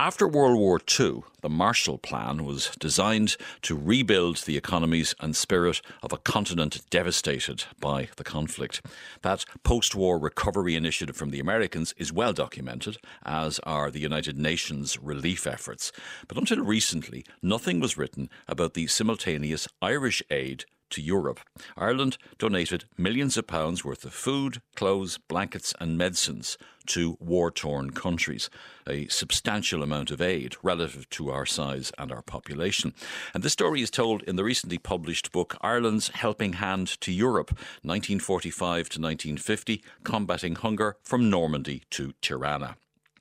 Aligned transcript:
After 0.00 0.28
World 0.28 0.56
War 0.60 0.78
II, 1.00 1.22
the 1.40 1.48
Marshall 1.48 1.98
Plan 1.98 2.44
was 2.44 2.70
designed 2.78 3.36
to 3.62 3.76
rebuild 3.76 4.36
the 4.36 4.56
economies 4.56 5.12
and 5.18 5.34
spirit 5.34 5.82
of 6.04 6.12
a 6.12 6.18
continent 6.18 6.88
devastated 6.88 7.64
by 7.80 8.08
the 8.14 8.22
conflict. 8.22 8.80
That 9.22 9.44
post 9.64 9.96
war 9.96 10.16
recovery 10.16 10.76
initiative 10.76 11.16
from 11.16 11.30
the 11.30 11.40
Americans 11.40 11.94
is 11.96 12.12
well 12.12 12.32
documented, 12.32 12.98
as 13.24 13.58
are 13.64 13.90
the 13.90 13.98
United 13.98 14.38
Nations 14.38 14.96
relief 15.00 15.48
efforts. 15.48 15.90
But 16.28 16.38
until 16.38 16.64
recently, 16.64 17.24
nothing 17.42 17.80
was 17.80 17.98
written 17.98 18.30
about 18.46 18.74
the 18.74 18.86
simultaneous 18.86 19.66
Irish 19.82 20.22
aid 20.30 20.64
to 20.90 21.02
Europe. 21.02 21.40
Ireland 21.76 22.18
donated 22.38 22.84
millions 22.96 23.36
of 23.36 23.46
pounds 23.46 23.84
worth 23.84 24.04
of 24.04 24.14
food, 24.14 24.60
clothes, 24.76 25.18
blankets, 25.18 25.74
and 25.80 25.98
medicines 25.98 26.58
to 26.86 27.16
war 27.20 27.50
torn 27.50 27.90
countries, 27.90 28.48
a 28.88 29.06
substantial 29.08 29.82
amount 29.82 30.10
of 30.10 30.20
aid 30.20 30.56
relative 30.62 31.08
to 31.10 31.30
our 31.30 31.46
size 31.46 31.92
and 31.98 32.10
our 32.10 32.22
population. 32.22 32.94
And 33.34 33.42
this 33.42 33.52
story 33.52 33.82
is 33.82 33.90
told 33.90 34.22
in 34.22 34.36
the 34.36 34.44
recently 34.44 34.78
published 34.78 35.32
book 35.32 35.56
Ireland's 35.60 36.08
Helping 36.08 36.54
Hand 36.54 37.00
to 37.02 37.12
Europe, 37.12 37.50
1945 37.82 38.88
to 38.88 39.00
1950, 39.00 39.82
Combating 40.04 40.56
Hunger 40.56 40.96
from 41.02 41.30
Normandy 41.30 41.82
to 41.90 42.14
Tirana. 42.22 42.76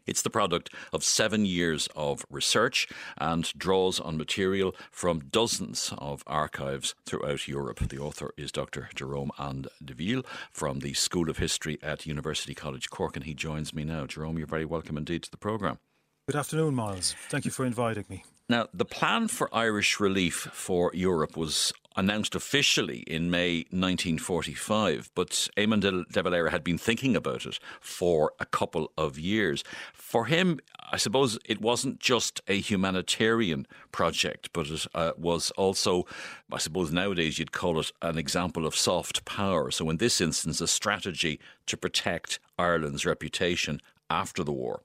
It's 0.08 0.22
the 0.22 0.30
product 0.30 0.74
of 0.94 1.04
seven 1.04 1.46
years 1.46 1.90
of 1.96 2.26
research 2.30 2.88
and 3.18 3.52
draws 3.58 4.00
on 4.00 4.18
material 4.18 4.74
from 4.90 5.20
dozens 5.20 5.94
of 5.98 6.24
archives 6.26 6.96
throughout 7.06 7.48
Europe. 7.48 7.80
The 7.90 8.00
author 8.00 8.34
is 8.38 8.52
Dr. 8.52 8.90
Jerome 8.96 9.32
aan 9.38 9.66
De 9.84 9.94
Wiel 9.94 10.26
from 10.52 10.80
the 10.80 10.94
School 10.94 11.30
of 11.30 11.38
History 11.38 11.78
at 11.84 12.06
University 12.06 12.56
College 12.56 12.90
Cork, 12.90 13.18
and 13.18 13.26
he 13.26 13.34
joins 13.34 13.74
me 13.74 13.84
now. 13.84 14.06
Jerome, 14.06 14.38
you're 14.38 14.48
very 14.48 14.66
welcome 14.66 14.98
indeed 14.98 15.24
to 15.24 15.32
the 15.32 15.38
programme. 15.38 15.80
Good 16.28 16.38
afternoon, 16.38 16.76
Miles. 16.76 17.16
Thank 17.30 17.46
you 17.46 17.52
for 17.52 17.66
inviting 17.66 18.06
me. 18.10 18.24
Now, 18.50 18.68
the 18.74 18.86
plan 18.86 19.28
for 19.28 19.54
Irish 19.54 20.00
relief 20.00 20.48
for 20.54 20.92
Europe 20.94 21.36
was 21.36 21.74
announced 21.98 22.36
officially 22.36 23.00
in 23.00 23.32
May 23.32 23.66
1945, 23.72 25.10
but 25.16 25.50
Eamon 25.58 25.82
de, 25.82 26.22
Valera 26.22 26.52
had 26.52 26.64
been 26.64 26.78
thinking 26.78 27.16
about 27.16 27.46
it 27.46 27.60
for 27.82 28.34
a 28.40 28.46
couple 28.46 28.92
of 28.98 29.18
years. 29.18 29.64
For 29.94 30.26
him, 30.26 30.60
I 30.92 30.98
suppose 30.98 31.38
it 31.44 31.60
wasn't 31.60 32.00
just 32.00 32.40
a 32.48 32.60
humanitarian 32.60 33.68
project, 33.92 34.52
but 34.54 34.68
it 34.68 34.86
uh, 34.94 35.14
was 35.18 35.52
also, 35.52 36.06
I 36.52 36.60
suppose 36.60 36.92
nowadays 36.92 37.40
you'd 37.40 37.52
call 37.52 37.80
it 37.80 37.92
an 38.02 38.18
example 38.18 38.66
of 38.68 38.76
soft 38.76 39.26
power. 39.26 39.72
So, 39.72 39.90
in 39.90 39.98
this 39.98 40.22
instance, 40.22 40.62
a 40.62 40.68
strategy 40.68 41.40
to 41.66 41.76
protect 41.76 42.40
Ireland's 42.58 43.06
reputation 43.06 43.82
after 44.10 44.44
the 44.44 44.54
war. 44.54 44.82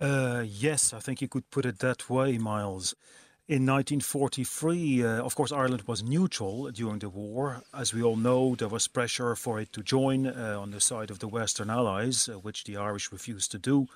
Uh, 0.00 0.44
yes, 0.44 0.92
I 0.92 0.98
think 0.98 1.20
you 1.20 1.28
could 1.28 1.48
put 1.50 1.64
it 1.64 1.78
that 1.78 2.10
way, 2.10 2.36
Miles. 2.38 2.96
In 3.48 3.66
1943, 3.66 5.04
uh, 5.04 5.08
of 5.24 5.34
course, 5.34 5.50
Ireland 5.50 5.82
was 5.88 6.00
neutral 6.00 6.70
during 6.70 7.00
the 7.00 7.08
war. 7.08 7.64
As 7.74 7.92
we 7.92 8.00
all 8.00 8.14
know, 8.14 8.54
there 8.54 8.68
was 8.68 8.86
pressure 8.86 9.34
for 9.34 9.58
it 9.58 9.72
to 9.72 9.82
join 9.82 10.28
uh, 10.28 10.56
on 10.60 10.70
the 10.70 10.80
side 10.80 11.10
of 11.10 11.18
the 11.18 11.26
Western 11.26 11.68
Allies, 11.68 12.28
uh, 12.28 12.34
which 12.34 12.62
the 12.62 12.76
Irish 12.76 13.10
refused 13.10 13.50
to 13.50 13.58
do, 13.58 13.88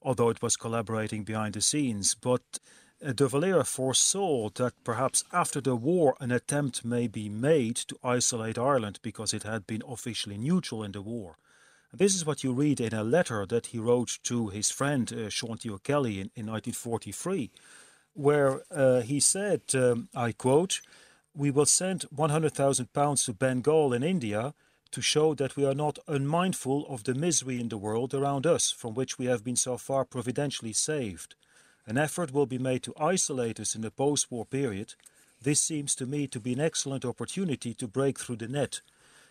although 0.00 0.28
it 0.28 0.40
was 0.40 0.56
collaborating 0.56 1.24
behind 1.24 1.54
the 1.54 1.60
scenes. 1.60 2.14
But 2.14 2.60
uh, 3.04 3.12
de 3.12 3.26
Valera 3.26 3.64
foresaw 3.64 4.50
that 4.50 4.74
perhaps 4.84 5.24
after 5.32 5.60
the 5.60 5.74
war 5.74 6.16
an 6.20 6.30
attempt 6.30 6.84
may 6.84 7.08
be 7.08 7.28
made 7.28 7.74
to 7.88 7.98
isolate 8.04 8.56
Ireland 8.56 9.00
because 9.02 9.34
it 9.34 9.42
had 9.42 9.66
been 9.66 9.82
officially 9.88 10.38
neutral 10.38 10.84
in 10.84 10.92
the 10.92 11.02
war. 11.02 11.38
This 11.92 12.14
is 12.14 12.24
what 12.24 12.44
you 12.44 12.52
read 12.52 12.80
in 12.80 12.94
a 12.94 13.02
letter 13.02 13.46
that 13.46 13.66
he 13.66 13.80
wrote 13.80 14.20
to 14.24 14.48
his 14.48 14.70
friend 14.70 15.12
uh, 15.12 15.28
Sean. 15.28 15.58
O'Kelly 15.66 16.20
in, 16.20 16.30
in 16.36 16.46
1943, 16.46 17.50
where 18.16 18.62
uh, 18.70 19.00
he 19.02 19.20
said, 19.20 19.62
um, 19.74 20.08
I 20.14 20.32
quote, 20.32 20.80
We 21.34 21.50
will 21.50 21.66
send 21.66 22.04
100,000 22.04 22.92
pounds 22.92 23.24
to 23.24 23.32
Bengal 23.32 23.92
in 23.92 24.02
India 24.02 24.54
to 24.90 25.02
show 25.02 25.34
that 25.34 25.56
we 25.56 25.64
are 25.66 25.74
not 25.74 25.98
unmindful 26.08 26.86
of 26.88 27.04
the 27.04 27.14
misery 27.14 27.60
in 27.60 27.68
the 27.68 27.76
world 27.76 28.14
around 28.14 28.46
us, 28.46 28.70
from 28.70 28.94
which 28.94 29.18
we 29.18 29.26
have 29.26 29.44
been 29.44 29.56
so 29.56 29.76
far 29.76 30.04
providentially 30.04 30.72
saved. 30.72 31.34
An 31.86 31.98
effort 31.98 32.32
will 32.32 32.46
be 32.46 32.58
made 32.58 32.82
to 32.84 32.94
isolate 32.98 33.60
us 33.60 33.74
in 33.74 33.82
the 33.82 33.90
post 33.90 34.30
war 34.30 34.44
period. 34.44 34.94
This 35.42 35.60
seems 35.60 35.94
to 35.96 36.06
me 36.06 36.26
to 36.28 36.40
be 36.40 36.54
an 36.54 36.60
excellent 36.60 37.04
opportunity 37.04 37.74
to 37.74 37.86
break 37.86 38.18
through 38.18 38.36
the 38.36 38.48
net 38.48 38.80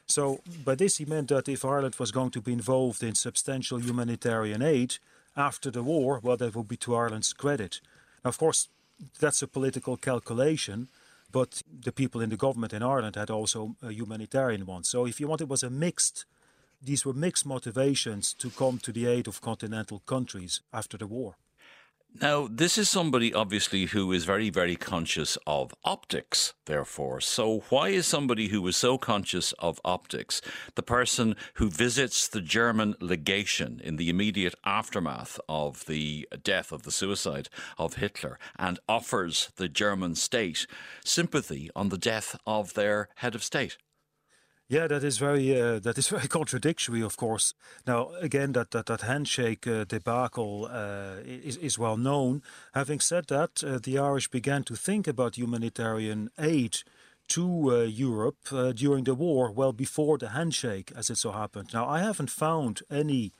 so 0.07 0.41
by 0.63 0.75
this 0.75 0.97
he 0.97 1.05
meant 1.05 1.29
that 1.29 1.49
if 1.49 1.65
Ireland 1.65 1.95
was 1.97 2.11
going 2.11 2.31
to 2.31 2.41
be 2.41 2.53
involved 2.53 3.03
in 3.03 3.15
substantial 3.15 3.79
humanitarian 3.79 4.61
aid 4.61 4.97
after 5.35 5.71
the 5.71 5.83
war, 5.83 6.19
well, 6.21 6.37
that 6.37 6.55
would 6.55 6.67
be 6.67 6.77
to 6.77 6.95
Ireland's 6.95 7.33
credit. 7.33 7.81
Now, 8.23 8.29
of 8.29 8.37
course, 8.37 8.69
that's 9.19 9.41
a 9.41 9.47
political 9.47 9.97
calculation, 9.97 10.89
but 11.31 11.61
the 11.81 11.91
people 11.91 12.21
in 12.21 12.29
the 12.29 12.37
government 12.37 12.73
in 12.73 12.83
Ireland 12.83 13.15
had 13.15 13.29
also 13.29 13.75
a 13.81 13.91
humanitarian 13.91 14.65
one. 14.65 14.83
So 14.83 15.05
if 15.05 15.19
you 15.19 15.27
want, 15.27 15.41
it 15.41 15.49
was 15.49 15.63
a 15.63 15.69
mixed. 15.69 16.25
These 16.81 17.05
were 17.05 17.13
mixed 17.13 17.45
motivations 17.45 18.33
to 18.35 18.49
come 18.49 18.79
to 18.79 18.91
the 18.91 19.07
aid 19.07 19.27
of 19.27 19.41
continental 19.41 19.99
countries 20.05 20.61
after 20.71 20.97
the 20.97 21.07
war. 21.07 21.35
Now, 22.21 22.47
this 22.49 22.77
is 22.77 22.89
somebody 22.89 23.33
obviously 23.33 23.87
who 23.87 24.13
is 24.13 24.23
very, 24.23 24.49
very 24.49 24.77
conscious 24.77 25.37
of 25.45 25.75
optics, 25.83 26.53
therefore. 26.65 27.19
So, 27.19 27.65
why 27.67 27.89
is 27.89 28.07
somebody 28.07 28.47
who 28.47 28.65
is 28.67 28.77
so 28.77 28.97
conscious 28.97 29.51
of 29.59 29.81
optics 29.83 30.41
the 30.75 30.81
person 30.81 31.35
who 31.55 31.69
visits 31.69 32.29
the 32.29 32.39
German 32.39 32.95
legation 33.01 33.81
in 33.83 33.97
the 33.97 34.09
immediate 34.09 34.55
aftermath 34.63 35.41
of 35.49 35.85
the 35.87 36.25
death 36.41 36.71
of 36.71 36.83
the 36.83 36.91
suicide 36.91 37.49
of 37.77 37.95
Hitler 37.95 38.39
and 38.57 38.79
offers 38.87 39.51
the 39.57 39.67
German 39.67 40.15
state 40.15 40.67
sympathy 41.03 41.69
on 41.75 41.89
the 41.89 41.97
death 41.97 42.37
of 42.47 42.75
their 42.75 43.09
head 43.15 43.35
of 43.35 43.43
state? 43.43 43.75
Yeah, 44.67 44.87
that 44.87 45.03
is 45.03 45.19
very 45.19 45.59
uh, 45.59 45.79
that 45.79 45.97
is 45.97 46.07
very 46.15 46.27
contradictory, 46.27 47.01
of 47.01 47.17
course. 47.17 47.53
Now, 47.85 48.09
again, 48.19 48.53
that 48.53 48.71
that, 48.71 48.87
that 48.87 49.01
handshake 49.01 49.67
uh, 49.67 49.83
debacle 49.85 50.67
uh, 50.71 51.21
is 51.23 51.57
is 51.57 51.77
well 51.77 51.97
known. 51.97 52.41
Having 52.73 53.01
said 53.01 53.27
that, 53.27 53.63
uh, 53.63 53.79
the 53.81 53.99
Irish 53.99 54.29
began 54.29 54.63
to 54.63 54.75
think 54.75 55.07
about 55.07 55.37
humanitarian 55.37 56.29
aid 56.39 56.77
to 57.27 57.71
uh, 57.71 57.81
Europe 57.83 58.37
uh, 58.51 58.71
during 58.71 59.03
the 59.03 59.15
war, 59.15 59.51
well 59.51 59.73
before 59.73 60.17
the 60.17 60.29
handshake, 60.29 60.91
as 60.95 61.09
it 61.09 61.17
so 61.17 61.31
happened. 61.31 61.69
Now, 61.73 61.87
I 61.87 61.99
haven't 61.99 62.29
found 62.29 62.81
any 62.89 63.33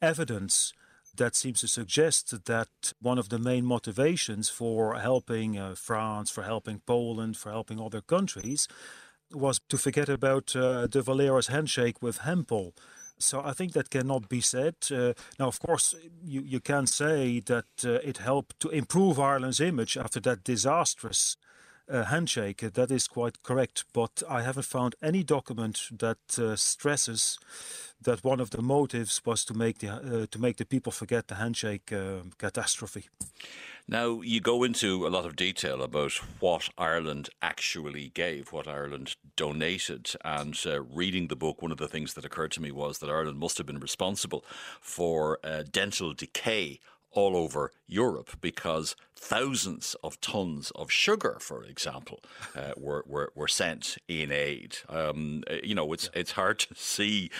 evidence 0.00 0.72
that 1.16 1.36
seems 1.36 1.60
to 1.60 1.68
suggest 1.68 2.44
that 2.46 2.68
one 3.00 3.18
of 3.18 3.28
the 3.28 3.38
main 3.38 3.64
motivations 3.64 4.48
for 4.48 4.96
helping 4.96 5.74
France, 5.76 6.30
for 6.30 6.42
helping 6.42 6.80
Poland, 6.80 7.36
for 7.36 7.52
helping 7.52 7.80
other 7.80 8.00
countries 8.00 8.66
was 9.34 9.60
to 9.68 9.78
forget 9.78 10.08
about 10.08 10.54
uh, 10.56 10.86
de 10.86 11.02
Valera's 11.02 11.48
handshake 11.48 12.02
with 12.02 12.18
Hempel. 12.18 12.74
So 13.18 13.40
I 13.44 13.52
think 13.52 13.72
that 13.72 13.90
cannot 13.90 14.28
be 14.28 14.40
said. 14.40 14.74
Uh, 14.90 15.12
now, 15.38 15.46
of 15.46 15.60
course, 15.60 15.94
you, 16.24 16.42
you 16.42 16.60
can 16.60 16.86
say 16.86 17.40
that 17.40 17.84
uh, 17.84 17.92
it 18.02 18.18
helped 18.18 18.58
to 18.60 18.70
improve 18.70 19.20
Ireland's 19.20 19.60
image 19.60 19.96
after 19.96 20.20
that 20.20 20.44
disastrous 20.44 21.36
handshake. 21.88 22.58
That 22.72 22.90
is 22.90 23.08
quite 23.08 23.42
correct, 23.42 23.84
but 23.92 24.22
I 24.28 24.42
haven't 24.42 24.66
found 24.66 24.94
any 25.02 25.22
document 25.22 25.88
that 25.98 26.38
uh, 26.38 26.56
stresses 26.56 27.38
that 28.04 28.24
one 28.24 28.40
of 28.40 28.50
the 28.50 28.62
motives 28.62 29.20
was 29.24 29.44
to 29.44 29.54
make 29.54 29.78
the 29.78 29.88
uh, 29.88 30.26
to 30.30 30.38
make 30.38 30.56
the 30.56 30.64
people 30.64 30.92
forget 30.92 31.28
the 31.28 31.34
handshake 31.36 31.92
uh, 31.92 32.22
catastrophe. 32.38 33.08
Now 33.86 34.22
you 34.22 34.40
go 34.40 34.62
into 34.62 35.06
a 35.06 35.10
lot 35.10 35.26
of 35.26 35.36
detail 35.36 35.82
about 35.82 36.12
what 36.40 36.70
Ireland 36.78 37.28
actually 37.42 38.08
gave, 38.14 38.50
what 38.50 38.66
Ireland 38.66 39.16
donated, 39.36 40.12
and 40.24 40.58
uh, 40.64 40.80
reading 40.82 41.28
the 41.28 41.36
book, 41.36 41.60
one 41.60 41.72
of 41.72 41.78
the 41.78 41.88
things 41.88 42.14
that 42.14 42.24
occurred 42.24 42.52
to 42.52 42.62
me 42.62 42.70
was 42.70 42.98
that 42.98 43.10
Ireland 43.10 43.38
must 43.38 43.58
have 43.58 43.66
been 43.66 43.80
responsible 43.80 44.44
for 44.80 45.38
uh, 45.44 45.64
dental 45.70 46.14
decay 46.14 46.80
all 47.14 47.36
over 47.36 47.72
Europe 47.86 48.36
because 48.40 48.96
thousands 49.16 49.96
of 50.04 50.20
tons 50.20 50.70
of 50.72 50.90
sugar, 50.90 51.38
for 51.40 51.64
example, 51.64 52.20
uh, 52.54 52.72
were, 52.76 53.04
were, 53.06 53.32
were 53.34 53.48
sent 53.48 53.96
in 54.08 54.30
aid. 54.30 54.76
Um, 54.88 55.42
uh, 55.50 55.56
you 55.62 55.74
know, 55.74 55.92
it's 55.92 56.10
it's 56.14 56.32
hard 56.32 56.58
to 56.60 56.74
see 56.74 57.30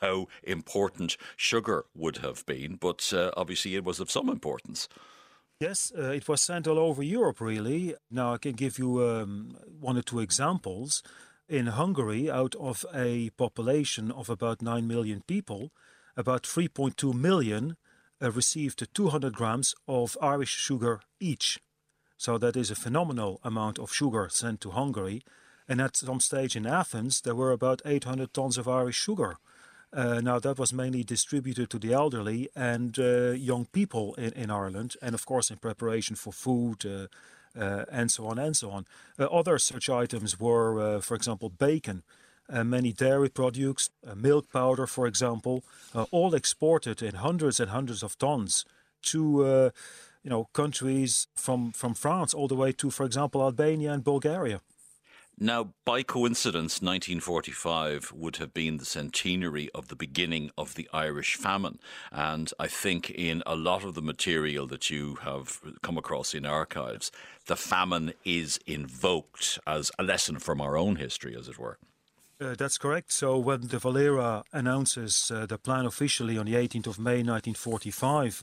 how 0.00 0.28
important 0.42 1.16
sugar 1.36 1.84
would 1.94 2.18
have 2.18 2.44
been, 2.46 2.76
but 2.76 3.12
uh, 3.14 3.30
obviously 3.36 3.74
it 3.74 3.84
was 3.84 4.00
of 4.00 4.10
some 4.10 4.28
importance. 4.28 4.88
Yes, 5.60 5.92
uh, 5.96 6.12
it 6.12 6.26
was 6.26 6.40
sent 6.40 6.66
all 6.66 6.78
over 6.78 7.02
Europe, 7.02 7.40
really. 7.40 7.94
Now, 8.10 8.32
I 8.32 8.38
can 8.38 8.52
give 8.52 8.78
you 8.78 9.04
um, 9.06 9.56
one 9.80 9.98
or 9.98 10.02
two 10.02 10.20
examples. 10.20 11.02
In 11.50 11.66
Hungary, 11.66 12.30
out 12.30 12.54
of 12.54 12.86
a 12.94 13.30
population 13.30 14.10
of 14.10 14.30
about 14.30 14.62
9 14.62 14.86
million 14.86 15.22
people, 15.26 15.70
about 16.16 16.44
3.2 16.44 17.12
million 17.12 17.76
received 18.20 18.86
200 18.94 19.34
grams 19.34 19.74
of 19.88 20.16
Irish 20.20 20.54
sugar 20.54 21.00
each. 21.18 21.60
So 22.16 22.36
that 22.38 22.56
is 22.56 22.70
a 22.70 22.74
phenomenal 22.74 23.40
amount 23.42 23.78
of 23.78 23.92
sugar 23.92 24.28
sent 24.30 24.60
to 24.60 24.70
Hungary. 24.70 25.22
And 25.66 25.80
at 25.80 25.96
some 25.96 26.20
stage 26.20 26.54
in 26.56 26.66
Athens, 26.66 27.22
there 27.22 27.34
were 27.34 27.52
about 27.52 27.80
800 27.84 28.34
tons 28.34 28.58
of 28.58 28.68
Irish 28.68 28.96
sugar. 28.96 29.38
Uh, 29.92 30.20
now, 30.20 30.38
that 30.38 30.58
was 30.58 30.72
mainly 30.72 31.02
distributed 31.02 31.68
to 31.70 31.78
the 31.78 31.92
elderly 31.92 32.48
and 32.54 32.98
uh, 32.98 33.32
young 33.32 33.66
people 33.72 34.14
in, 34.14 34.32
in 34.34 34.50
Ireland, 34.50 34.94
and 35.02 35.14
of 35.14 35.26
course, 35.26 35.50
in 35.50 35.56
preparation 35.56 36.16
for 36.16 36.32
food. 36.32 36.84
Uh, 36.86 37.06
uh 37.58 37.84
and 37.90 38.12
so 38.12 38.26
on 38.26 38.38
and 38.38 38.56
so 38.56 38.70
on. 38.70 38.86
Uh, 39.18 39.24
other 39.24 39.58
such 39.58 39.90
items 39.90 40.38
were, 40.38 40.78
uh, 40.78 41.00
for 41.00 41.16
example, 41.16 41.48
bacon, 41.48 42.04
Uh, 42.52 42.64
many 42.64 42.92
dairy 42.92 43.28
products, 43.28 43.90
uh, 44.04 44.14
milk 44.14 44.50
powder, 44.52 44.86
for 44.86 45.06
example, 45.06 45.62
uh, 45.94 46.04
all 46.10 46.34
exported 46.34 47.00
in 47.00 47.14
hundreds 47.14 47.60
and 47.60 47.70
hundreds 47.70 48.02
of 48.02 48.18
tons 48.18 48.64
to 49.02 49.72
you 50.22 50.30
know 50.30 50.48
countries 50.52 51.28
from 51.34 51.72
from 51.72 51.94
France 51.94 52.34
all 52.34 52.48
the 52.48 52.56
way 52.56 52.72
to, 52.72 52.90
for 52.90 53.06
example, 53.06 53.40
Albania 53.42 53.92
and 53.92 54.04
Bulgaria. 54.04 54.60
Now, 55.42 55.72
by 55.86 56.02
coincidence, 56.02 56.82
1945 56.82 58.12
would 58.14 58.36
have 58.36 58.52
been 58.52 58.76
the 58.76 58.84
centenary 58.84 59.70
of 59.74 59.88
the 59.88 59.96
beginning 59.96 60.50
of 60.58 60.74
the 60.74 60.86
Irish 60.92 61.36
famine. 61.36 61.78
And 62.12 62.52
I 62.58 62.66
think 62.66 63.08
in 63.08 63.42
a 63.46 63.56
lot 63.56 63.82
of 63.82 63.94
the 63.94 64.02
material 64.02 64.66
that 64.66 64.90
you 64.90 65.14
have 65.22 65.62
come 65.80 65.96
across 65.96 66.34
in 66.34 66.44
archives, 66.44 67.10
the 67.46 67.56
famine 67.56 68.12
is 68.22 68.60
invoked 68.66 69.58
as 69.66 69.90
a 69.98 70.02
lesson 70.02 70.38
from 70.38 70.60
our 70.60 70.76
own 70.76 70.96
history, 70.96 71.34
as 71.34 71.48
it 71.48 71.58
were. 71.58 71.78
Uh, 72.40 72.54
that's 72.56 72.78
correct. 72.78 73.12
So 73.12 73.36
when 73.36 73.66
De 73.66 73.78
Valera 73.78 74.44
announces 74.52 75.30
uh, 75.30 75.44
the 75.44 75.58
plan 75.58 75.84
officially 75.84 76.38
on 76.38 76.46
the 76.46 76.54
18th 76.54 76.86
of 76.86 76.98
May 76.98 77.22
1945, 77.22 78.42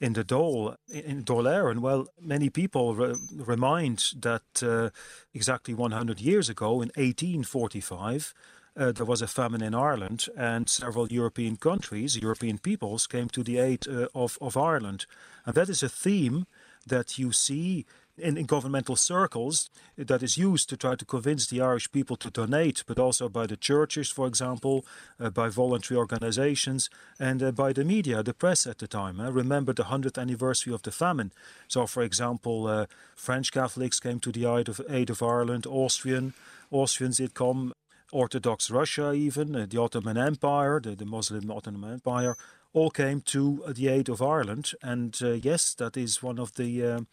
in 0.00 0.12
the 0.12 0.22
Dáil, 0.22 0.76
in 0.90 1.24
Éireann, 1.24 1.78
well, 1.78 2.06
many 2.20 2.50
people 2.50 2.94
re- 2.94 3.16
remind 3.32 4.12
that 4.20 4.62
uh, 4.62 4.90
exactly 5.34 5.74
100 5.74 6.20
years 6.20 6.48
ago, 6.48 6.82
in 6.82 6.90
1845, 6.94 8.34
uh, 8.76 8.92
there 8.92 9.06
was 9.06 9.22
a 9.22 9.26
famine 9.26 9.62
in 9.62 9.74
Ireland, 9.74 10.26
and 10.36 10.68
several 10.68 11.08
European 11.08 11.56
countries, 11.56 12.16
European 12.16 12.58
peoples, 12.58 13.06
came 13.06 13.28
to 13.30 13.42
the 13.42 13.58
aid 13.58 13.88
uh, 13.88 14.06
of, 14.14 14.38
of 14.40 14.56
Ireland. 14.56 15.06
And 15.46 15.54
that 15.54 15.68
is 15.68 15.82
a 15.82 15.88
theme 15.88 16.46
that 16.86 17.18
you 17.18 17.32
see 17.32 17.84
in, 18.20 18.36
in, 18.36 18.46
governmental 18.46 18.96
circles 18.96 19.70
that 19.96 20.22
is 20.22 20.36
used 20.36 20.68
to 20.68 20.76
try 20.76 20.94
to 20.96 21.04
convince 21.04 21.46
the 21.46 21.60
Irish 21.60 21.90
people 21.92 22.16
to 22.16 22.30
donate, 22.30 22.82
but 22.86 22.98
also 22.98 23.28
by 23.28 23.46
the 23.46 23.56
churches, 23.56 24.10
for 24.10 24.26
example, 24.26 24.84
uh, 25.20 25.30
by 25.30 25.48
voluntary 25.48 25.96
organizations, 25.96 26.90
and 27.18 27.42
uh, 27.42 27.52
by 27.52 27.72
the 27.72 27.84
media, 27.84 28.22
the 28.22 28.34
press 28.34 28.66
at 28.66 28.78
the 28.78 28.88
time. 28.88 29.20
Uh, 29.20 29.30
remember 29.30 29.72
the 29.72 29.84
100th 29.84 30.20
anniversary 30.20 30.72
of 30.72 30.82
the 30.82 30.90
famine. 30.90 31.32
So, 31.68 31.86
for 31.86 32.02
example, 32.02 32.66
uh, 32.66 32.86
French 33.14 33.52
Catholics 33.52 34.00
came 34.00 34.20
to 34.20 34.32
the 34.32 34.46
aid 34.46 34.68
of, 34.68 34.80
aid 34.88 35.10
of 35.10 35.22
Ireland, 35.22 35.66
Austrian, 35.66 36.34
Austrians 36.70 37.16
did 37.16 37.34
come, 37.34 37.72
Orthodox 38.12 38.70
Russia, 38.70 39.12
even, 39.12 39.54
uh, 39.54 39.66
the 39.68 39.80
Ottoman 39.80 40.16
Empire, 40.16 40.80
the, 40.80 40.94
the 40.94 41.04
Muslim 41.04 41.50
Ottoman 41.50 41.92
Empire, 41.92 42.36
all 42.72 42.90
came 42.90 43.20
to 43.22 43.62
the 43.68 43.88
aid 43.88 44.08
of 44.08 44.20
Ireland. 44.22 44.72
And 44.82 45.18
uh, 45.22 45.32
yes, 45.32 45.74
that 45.74 45.96
is 45.96 46.22
one 46.22 46.38
of 46.38 46.54
the 46.54 47.06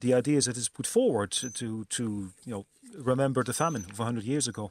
the 0.00 0.12
ideas 0.12 0.44
that 0.44 0.56
is 0.56 0.68
put 0.68 0.86
forward 0.86 1.30
to 1.30 1.84
to 1.84 2.32
you 2.44 2.52
know 2.52 2.66
remember 2.98 3.42
the 3.42 3.52
famine 3.52 3.84
of 3.90 3.98
100 3.98 4.24
years 4.24 4.48
ago. 4.48 4.70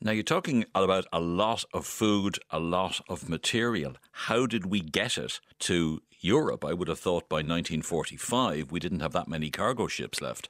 Now 0.00 0.12
you're 0.12 0.22
talking 0.22 0.64
about 0.74 1.06
a 1.12 1.20
lot 1.20 1.64
of 1.72 1.86
food, 1.86 2.38
a 2.50 2.58
lot 2.58 3.00
of 3.08 3.28
material. 3.28 3.94
How 4.12 4.46
did 4.46 4.66
we 4.66 4.80
get 4.80 5.16
it 5.16 5.40
to 5.60 6.02
Europe? 6.20 6.64
I 6.64 6.74
would 6.74 6.88
have 6.88 6.98
thought 6.98 7.28
by 7.28 7.36
1945 7.36 8.70
we 8.70 8.80
didn't 8.80 9.00
have 9.00 9.12
that 9.12 9.28
many 9.28 9.50
cargo 9.50 9.86
ships 9.86 10.20
left. 10.20 10.48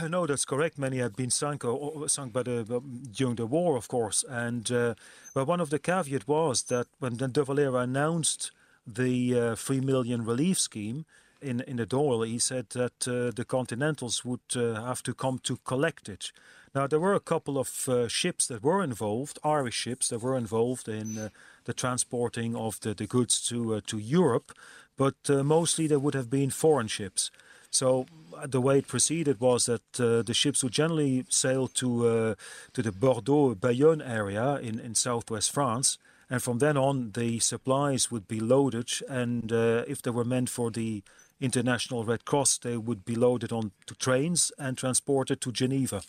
No, 0.08 0.26
that's 0.26 0.44
correct. 0.44 0.78
Many 0.78 0.98
had 0.98 1.16
been 1.16 1.30
sunk, 1.30 1.64
or, 1.64 2.08
sunk 2.08 2.32
by 2.32 2.42
the, 2.42 2.82
during 3.12 3.36
the 3.36 3.46
war, 3.46 3.76
of 3.76 3.88
course. 3.88 4.24
And 4.28 4.70
uh, 4.70 4.94
well, 5.34 5.46
one 5.46 5.60
of 5.60 5.70
the 5.70 5.78
caveat 5.78 6.26
was 6.28 6.64
that 6.64 6.86
when 6.98 7.16
De 7.16 7.44
Valera 7.44 7.80
announced 7.80 8.50
the 8.86 9.38
uh, 9.38 9.54
three 9.54 9.80
million 9.80 10.24
relief 10.24 10.58
scheme, 10.58 11.04
in, 11.40 11.60
in 11.60 11.76
the 11.76 11.86
Dáil, 11.86 12.26
he 12.26 12.38
said 12.38 12.70
that 12.70 13.06
uh, 13.06 13.30
the 13.30 13.44
Continentals 13.44 14.24
would 14.24 14.40
uh, 14.56 14.82
have 14.82 15.02
to 15.02 15.12
come 15.12 15.38
to 15.40 15.58
collect 15.58 16.08
it. 16.08 16.32
Now, 16.74 16.86
there 16.86 16.98
were 16.98 17.14
a 17.14 17.20
couple 17.20 17.58
of 17.58 17.86
uh, 17.86 18.08
ships 18.08 18.46
that 18.46 18.62
were 18.62 18.82
involved, 18.82 19.38
Irish 19.44 19.74
ships 19.74 20.08
that 20.08 20.22
were 20.22 20.38
involved 20.38 20.88
in 20.88 21.18
uh, 21.18 21.28
the 21.64 21.74
transporting 21.74 22.56
of 22.56 22.80
the, 22.80 22.94
the 22.94 23.06
goods 23.06 23.46
to, 23.48 23.80
to 23.82 23.98
Europe, 23.98 24.52
but 24.96 25.16
mostly 25.28 25.86
there 25.86 25.98
would 25.98 26.14
have 26.14 26.30
been 26.30 26.50
foreign 26.50 26.88
ships. 26.88 27.30
So 27.70 28.06
the 28.46 28.60
way 28.60 28.78
it 28.78 28.88
proceeded 28.88 29.40
was 29.40 29.66
that 29.66 29.92
the 29.92 30.34
ships 30.34 30.62
would 30.62 30.72
generally 30.72 31.24
sail 31.28 31.68
to 31.68 32.36
to 32.72 32.82
the 32.82 32.92
Bordeaux 32.92 33.54
Bayonne 33.54 34.02
area 34.02 34.56
in, 34.56 34.78
in 34.78 34.94
southwest 34.94 35.52
France, 35.52 35.98
and 36.30 36.42
from 36.42 36.58
then 36.58 36.76
on 36.76 37.12
the 37.12 37.38
supplies 37.38 38.10
would 38.10 38.26
be 38.26 38.40
loaded, 38.40 38.90
and 39.08 39.52
if 39.52 40.02
they 40.02 40.10
were 40.10 40.24
meant 40.24 40.50
for 40.50 40.70
the 40.70 41.02
International 41.40 42.04
Red 42.04 42.24
Cross, 42.24 42.58
they 42.58 42.76
would 42.76 43.04
be 43.04 43.14
loaded 43.14 43.52
onto 43.52 43.94
trains 43.98 44.52
and 44.58 44.78
transported 44.78 45.40
to 45.40 45.52
Geneva, 45.52 46.02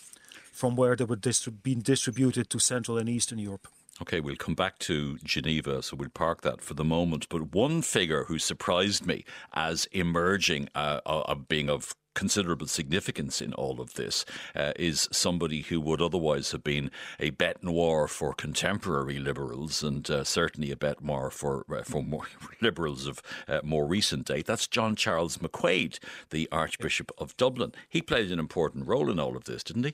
from 0.52 0.76
where 0.76 0.96
they 0.96 1.04
would 1.04 1.26
be 1.64 1.76
distributed 1.76 2.50
to 2.50 2.60
Central 2.60 2.98
and 2.98 3.10
Eastern 3.10 3.40
Europe. 3.40 3.68
Okay, 4.02 4.20
we'll 4.20 4.36
come 4.36 4.56
back 4.56 4.78
to 4.80 5.18
Geneva, 5.24 5.82
so 5.82 5.96
we'll 5.96 6.10
park 6.10 6.42
that 6.42 6.62
for 6.62 6.74
the 6.74 6.84
moment. 6.84 7.28
But 7.30 7.54
one 7.54 7.82
figure 7.82 8.26
who 8.26 8.40
surprised 8.40 9.06
me 9.06 9.24
as 9.54 9.88
emerging, 9.92 10.70
uh, 10.76 11.00
uh, 11.06 11.36
being 11.36 11.70
of 11.70 11.96
considerable 12.16 12.66
significance 12.66 13.42
in 13.42 13.54
all 13.54 13.80
of 13.80 13.94
this 13.94 14.26
uh, 14.56 14.72
is 14.78 15.08
somebody 15.12 15.62
who 15.62 15.80
would 15.80 16.02
otherwise 16.02 16.52
have 16.52 16.64
been 16.64 16.90
a 17.20 17.30
bête 17.32 17.62
noire 17.62 18.08
for 18.08 18.34
contemporary 18.34 19.20
liberals 19.20 19.84
and 19.84 20.10
uh, 20.10 20.24
certainly 20.24 20.72
a 20.72 20.76
bête 20.76 21.02
noire 21.02 21.30
for, 21.30 21.66
uh, 21.72 21.84
for 21.84 22.02
more 22.02 22.26
liberals 22.62 23.06
of 23.06 23.22
uh, 23.48 23.60
more 23.64 23.86
recent 23.86 24.26
date. 24.26 24.48
That's 24.48 24.68
John 24.68 24.96
Charles 24.96 25.38
McQuaid, 25.38 26.00
the 26.32 26.50
Archbishop 26.52 27.12
of 27.18 27.38
Dublin. 27.38 27.74
He 27.88 28.02
played 28.02 28.32
an 28.32 28.40
important 28.40 28.88
role 28.88 29.12
in 29.12 29.20
all 29.20 29.38
of 29.38 29.44
this, 29.44 29.64
didn't 29.64 29.84
he? 29.84 29.94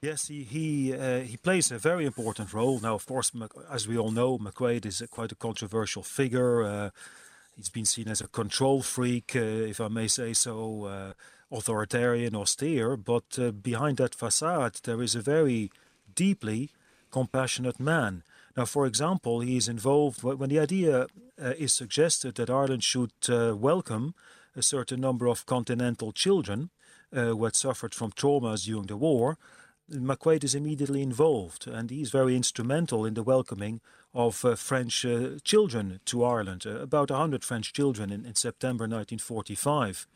Yes, 0.00 0.28
he 0.28 0.44
he, 0.44 0.94
uh, 0.94 1.20
he 1.20 1.36
plays 1.36 1.72
a 1.72 1.78
very 1.78 2.06
important 2.06 2.54
role. 2.54 2.78
Now, 2.80 2.94
of 2.94 3.04
course, 3.04 3.32
as 3.70 3.88
we 3.88 3.98
all 3.98 4.12
know, 4.12 4.38
McQuaid 4.38 4.86
is 4.86 5.00
a, 5.00 5.08
quite 5.08 5.32
a 5.32 5.34
controversial 5.34 6.04
figure. 6.04 6.62
Uh, 6.62 6.90
he's 7.56 7.68
been 7.68 7.84
seen 7.84 8.06
as 8.08 8.20
a 8.20 8.28
control 8.28 8.82
freak, 8.82 9.34
if 9.34 9.80
I 9.80 9.88
may 9.88 10.06
say 10.06 10.32
so 10.34 11.14
authoritarian, 11.50 12.34
austere, 12.34 12.96
but 12.96 13.38
uh, 13.38 13.50
behind 13.50 13.96
that 13.96 14.14
facade, 14.14 14.80
there 14.84 15.02
is 15.02 15.14
a 15.14 15.20
very 15.20 15.70
deeply 16.14 16.70
compassionate 17.10 17.80
man. 17.80 18.22
Now, 18.56 18.64
for 18.64 18.86
example, 18.86 19.40
he 19.40 19.56
is 19.56 19.68
involved 19.68 20.22
when 20.22 20.50
the 20.50 20.58
idea 20.58 21.06
uh, 21.40 21.52
is 21.56 21.72
suggested 21.72 22.34
that 22.34 22.50
Ireland 22.50 22.82
should 22.82 23.12
uh, 23.28 23.54
welcome 23.56 24.14
a 24.56 24.62
certain 24.62 25.00
number 25.00 25.28
of 25.28 25.46
continental 25.46 26.12
children 26.12 26.70
uh, 27.14 27.26
who 27.26 27.44
had 27.44 27.56
suffered 27.56 27.94
from 27.94 28.10
traumas 28.12 28.64
during 28.64 28.86
the 28.86 28.96
war. 28.96 29.38
McQuaid 29.90 30.44
is 30.44 30.54
immediately 30.54 31.00
involved, 31.00 31.66
and 31.66 31.88
he 31.88 32.02
is 32.02 32.10
very 32.10 32.36
instrumental 32.36 33.06
in 33.06 33.14
the 33.14 33.22
welcoming 33.22 33.80
of 34.12 34.44
uh, 34.44 34.56
French 34.56 35.04
uh, 35.04 35.38
children 35.44 36.00
to 36.06 36.24
Ireland, 36.24 36.66
about 36.66 37.10
100 37.10 37.44
French 37.44 37.72
children 37.72 38.10
in, 38.10 38.26
in 38.26 38.34
September 38.34 38.82
1945. 38.82 40.06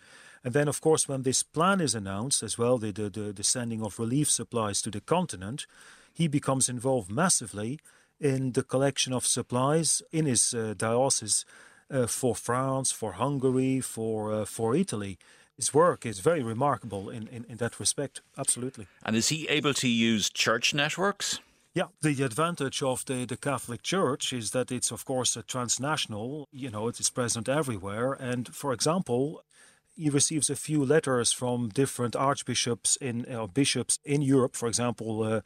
And 0.44 0.54
then, 0.54 0.68
of 0.68 0.80
course, 0.80 1.08
when 1.08 1.22
this 1.22 1.42
plan 1.42 1.80
is 1.80 1.94
announced 1.94 2.42
as 2.42 2.58
well, 2.58 2.78
the, 2.78 2.90
the, 2.90 3.32
the, 3.32 3.44
sending 3.44 3.82
of 3.82 3.98
relief 3.98 4.30
supplies 4.30 4.82
to 4.82 4.90
the 4.90 5.00
continent, 5.00 5.66
he 6.12 6.26
becomes 6.26 6.68
involved 6.68 7.10
massively 7.10 7.78
in 8.20 8.52
the 8.52 8.62
collection 8.62 9.12
of 9.12 9.24
supplies 9.24 10.02
in 10.10 10.26
his 10.26 10.54
uh, 10.54 10.74
diocese 10.76 11.44
uh, 11.90 12.06
for 12.06 12.34
France, 12.34 12.90
for 12.90 13.12
Hungary, 13.12 13.80
for 13.80 14.32
uh, 14.32 14.44
for 14.44 14.74
Italy. 14.74 15.18
His 15.56 15.74
work 15.74 16.06
is 16.06 16.20
very 16.20 16.42
remarkable 16.42 17.10
in, 17.10 17.28
in, 17.28 17.44
in 17.48 17.58
that 17.58 17.78
respect, 17.78 18.22
absolutely. 18.38 18.86
And 19.04 19.14
is 19.14 19.28
he 19.28 19.46
able 19.48 19.74
to 19.74 19.88
use 19.88 20.30
church 20.30 20.74
networks? 20.74 21.40
Yeah, 21.74 21.88
the 22.00 22.22
advantage 22.22 22.82
of 22.82 23.04
the, 23.06 23.24
the 23.24 23.36
Catholic 23.36 23.82
Church 23.82 24.32
is 24.32 24.50
that 24.50 24.70
it's, 24.70 24.90
of 24.90 25.04
course, 25.04 25.36
a 25.36 25.42
transnational. 25.42 26.48
You 26.52 26.70
know, 26.70 26.88
it 26.88 27.00
is 27.00 27.10
present 27.10 27.48
everywhere. 27.48 28.12
And 28.12 28.54
for 28.54 28.72
example, 28.72 29.42
he 29.94 30.10
receives 30.10 30.50
a 30.50 30.56
few 30.56 30.84
letters 30.84 31.32
from 31.32 31.68
different 31.68 32.16
archbishops 32.16 32.96
in 32.96 33.26
uh, 33.26 33.46
bishops 33.46 33.98
in 34.04 34.22
Europe. 34.22 34.56
For 34.56 34.68
example, 34.68 35.22
uh, 35.22 35.40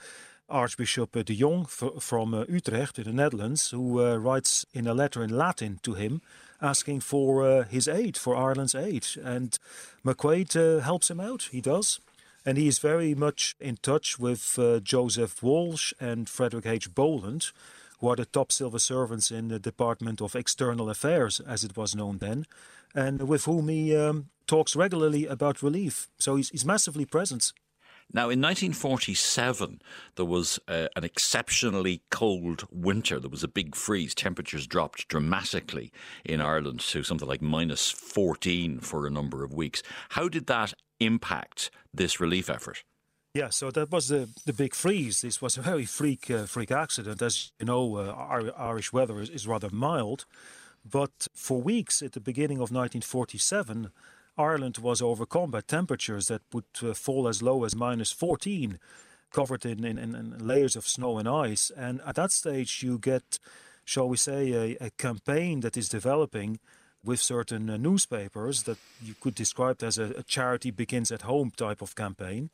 Archbishop 0.48 1.12
de 1.12 1.34
Jong 1.34 1.66
from 1.66 2.32
uh, 2.32 2.44
Utrecht 2.48 2.98
in 2.98 3.04
the 3.04 3.12
Netherlands, 3.12 3.70
who 3.70 4.00
uh, 4.00 4.16
writes 4.16 4.64
in 4.72 4.86
a 4.86 4.94
letter 4.94 5.24
in 5.24 5.30
Latin 5.30 5.80
to 5.82 5.94
him, 5.94 6.22
asking 6.62 7.00
for 7.00 7.42
uh, 7.42 7.64
his 7.64 7.88
aid, 7.88 8.16
for 8.16 8.36
Ireland's 8.36 8.74
aid. 8.74 9.06
And 9.22 9.58
McQuaid 10.04 10.82
helps 10.82 11.10
him 11.10 11.20
out. 11.20 11.48
He 11.50 11.60
does. 11.60 12.00
And 12.44 12.56
he 12.56 12.68
is 12.68 12.78
very 12.78 13.12
much 13.12 13.56
in 13.58 13.76
touch 13.78 14.20
with 14.20 14.56
Joseph 14.84 15.42
Walsh 15.42 15.92
and 15.98 16.28
Frederick 16.28 16.64
H. 16.64 16.94
Boland, 16.94 17.50
who 17.98 18.08
are 18.08 18.14
the 18.14 18.24
top 18.24 18.52
civil 18.52 18.78
servants 18.78 19.32
in 19.32 19.48
the 19.48 19.58
Department 19.58 20.20
of 20.22 20.36
External 20.36 20.88
Affairs, 20.88 21.40
as 21.40 21.64
it 21.64 21.76
was 21.76 21.96
known 21.96 22.18
then, 22.18 22.46
and 22.96 23.28
with 23.28 23.44
whom 23.44 23.68
he 23.68 23.94
um, 23.94 24.30
talks 24.46 24.74
regularly 24.74 25.26
about 25.26 25.62
relief. 25.62 26.08
So 26.18 26.34
he's, 26.34 26.48
he's 26.48 26.64
massively 26.64 27.04
present. 27.04 27.52
Now, 28.12 28.30
in 28.30 28.40
1947, 28.40 29.82
there 30.14 30.24
was 30.24 30.60
uh, 30.68 30.86
an 30.94 31.04
exceptionally 31.04 32.02
cold 32.10 32.64
winter. 32.70 33.18
There 33.18 33.28
was 33.28 33.42
a 33.42 33.48
big 33.48 33.74
freeze. 33.74 34.14
Temperatures 34.14 34.66
dropped 34.66 35.08
dramatically 35.08 35.90
in 36.24 36.40
Ireland 36.40 36.80
to 36.80 37.02
something 37.02 37.28
like 37.28 37.42
minus 37.42 37.90
14 37.90 38.78
for 38.78 39.06
a 39.06 39.10
number 39.10 39.42
of 39.42 39.52
weeks. 39.52 39.82
How 40.10 40.28
did 40.28 40.46
that 40.46 40.72
impact 41.00 41.70
this 41.92 42.20
relief 42.20 42.48
effort? 42.48 42.84
Yeah, 43.34 43.50
so 43.50 43.70
that 43.72 43.90
was 43.90 44.08
the, 44.08 44.30
the 44.46 44.52
big 44.52 44.74
freeze. 44.74 45.20
This 45.20 45.42
was 45.42 45.58
a 45.58 45.60
very 45.60 45.84
freak 45.84 46.30
uh, 46.30 46.46
freak 46.46 46.70
accident. 46.70 47.20
As 47.20 47.52
you 47.58 47.66
know, 47.66 47.96
uh, 47.96 48.52
Irish 48.56 48.94
weather 48.94 49.20
is, 49.20 49.28
is 49.28 49.46
rather 49.46 49.68
mild. 49.68 50.24
But 50.88 51.28
for 51.34 51.60
weeks 51.60 52.02
at 52.02 52.12
the 52.12 52.20
beginning 52.20 52.58
of 52.58 52.70
1947, 52.70 53.90
Ireland 54.38 54.78
was 54.78 55.02
overcome 55.02 55.50
by 55.50 55.62
temperatures 55.62 56.28
that 56.28 56.42
would 56.52 56.64
uh, 56.82 56.94
fall 56.94 57.26
as 57.26 57.42
low 57.42 57.64
as 57.64 57.74
minus 57.74 58.12
14, 58.12 58.78
covered 59.32 59.64
in, 59.64 59.84
in, 59.84 59.98
in, 59.98 60.34
layers 60.38 60.76
of 60.76 60.86
snow 60.86 61.18
and 61.18 61.28
ice. 61.28 61.70
And 61.76 62.00
at 62.06 62.16
that 62.16 62.32
stage, 62.32 62.82
you 62.82 62.98
get, 62.98 63.38
shall 63.84 64.08
we 64.08 64.16
say, 64.16 64.52
a, 64.52 64.86
a 64.86 64.90
campaign 64.90 65.60
that 65.60 65.76
is 65.76 65.88
developing 65.88 66.58
with 67.02 67.20
certain 67.20 67.70
uh, 67.70 67.76
newspapers 67.76 68.64
that 68.64 68.78
you 69.02 69.14
could 69.20 69.34
describe 69.34 69.82
as 69.82 69.98
a, 69.98 70.12
a, 70.16 70.22
charity 70.22 70.70
begins 70.70 71.10
at 71.10 71.22
home 71.22 71.50
type 71.50 71.80
of 71.80 71.94
campaign. 71.94 72.50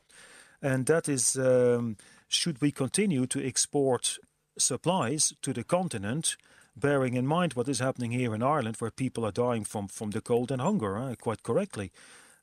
And 0.61 0.87
that 0.87 1.09
is, 1.09 1.37
um, 1.37 1.97
should 2.29 2.61
we 2.61 2.71
continue 2.71 3.27
to 3.27 3.45
export 3.45 4.19
supplies 4.57 5.33
to 5.43 5.53
the 5.53 5.65
continent? 5.65 6.37
Bearing 6.77 7.15
in 7.15 7.27
mind 7.27 7.55
what 7.55 7.69
is 7.69 7.79
happening 7.79 8.13
here 8.13 8.35
in 8.35 8.43
Ireland, 8.43 8.77
where 8.79 8.91
people 8.91 9.25
are 9.25 9.33
dying 9.33 9.65
from, 9.65 9.89
from 9.89 10.11
the 10.11 10.21
cold 10.21 10.51
and 10.51 10.61
hunger, 10.61 10.97
uh, 10.97 11.15
quite 11.15 11.43
correctly. 11.43 11.91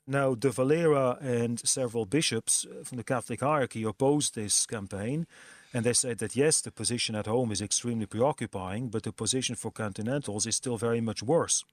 Now, 0.06 0.34
De 0.34 0.50
Valera 0.50 1.18
and 1.20 1.60
several 1.60 2.04
bishops 2.04 2.66
uh, 2.66 2.84
from 2.84 2.96
the 2.98 3.04
Catholic 3.04 3.40
hierarchy 3.40 3.84
opposed 3.84 4.34
this 4.34 4.66
campaign, 4.66 5.26
and 5.72 5.84
they 5.84 5.92
said 5.92 6.18
that 6.18 6.34
yes, 6.34 6.60
the 6.60 6.72
position 6.72 7.14
at 7.14 7.26
home 7.26 7.52
is 7.52 7.62
extremely 7.62 8.06
preoccupying, 8.06 8.88
but 8.88 9.04
the 9.04 9.12
position 9.12 9.54
for 9.54 9.70
continentals 9.70 10.46
is 10.46 10.56
still 10.56 10.76
very 10.76 11.00
much 11.00 11.22
worse. 11.22 11.64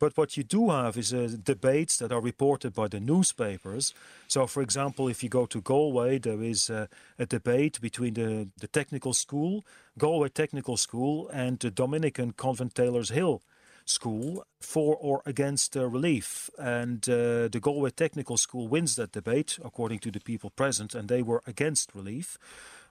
But 0.00 0.16
what 0.16 0.34
you 0.38 0.42
do 0.42 0.70
have 0.70 0.96
is 0.96 1.12
uh, 1.12 1.36
debates 1.44 1.98
that 1.98 2.10
are 2.10 2.22
reported 2.22 2.72
by 2.72 2.88
the 2.88 3.00
newspapers. 3.00 3.92
So, 4.28 4.46
for 4.46 4.62
example, 4.62 5.08
if 5.08 5.22
you 5.22 5.28
go 5.28 5.44
to 5.46 5.60
Galway, 5.60 6.18
there 6.18 6.42
is 6.42 6.70
uh, 6.70 6.86
a 7.18 7.26
debate 7.26 7.80
between 7.82 8.14
the, 8.14 8.48
the 8.58 8.66
technical 8.66 9.12
school, 9.12 9.62
Galway 9.98 10.30
Technical 10.30 10.78
School, 10.78 11.28
and 11.28 11.58
the 11.58 11.70
Dominican 11.70 12.32
Convent 12.32 12.74
Taylor's 12.74 13.10
Hill 13.10 13.42
School 13.84 14.46
for 14.58 14.96
or 14.96 15.20
against 15.26 15.76
uh, 15.76 15.86
relief. 15.86 16.48
And 16.58 17.06
uh, 17.06 17.48
the 17.48 17.60
Galway 17.60 17.90
Technical 17.90 18.38
School 18.38 18.68
wins 18.68 18.96
that 18.96 19.12
debate, 19.12 19.58
according 19.62 19.98
to 19.98 20.10
the 20.10 20.20
people 20.20 20.48
present, 20.48 20.94
and 20.94 21.10
they 21.10 21.22
were 21.22 21.42
against 21.46 21.94
relief. 21.94 22.38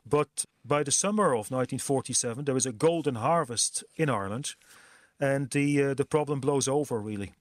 But 0.08 0.46
by 0.64 0.84
the 0.84 0.92
summer 0.92 1.30
of 1.30 1.50
1947, 1.50 2.46
there 2.46 2.58
is 2.58 2.68
a 2.68 2.72
golden 2.72 3.16
harvest 3.16 3.84
in 3.98 4.10
Ireland 4.10 4.54
and 5.20 5.50
the 5.52 5.84
uh, 5.84 5.94
the 5.94 6.06
problem 6.06 6.40
blows 6.40 6.68
over 6.68 7.00
really. 7.00 7.34